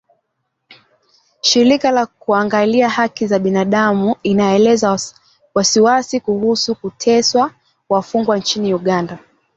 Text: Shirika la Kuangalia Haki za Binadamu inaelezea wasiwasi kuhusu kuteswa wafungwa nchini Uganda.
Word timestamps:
Shirika 1.41 1.91
la 1.91 2.05
Kuangalia 2.05 2.89
Haki 2.89 3.27
za 3.27 3.39
Binadamu 3.39 4.15
inaelezea 4.23 4.99
wasiwasi 5.53 6.19
kuhusu 6.19 6.75
kuteswa 6.75 7.51
wafungwa 7.89 8.37
nchini 8.37 8.73
Uganda. 8.73 9.19